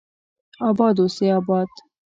[0.67, 1.69] اباد اوسي اباد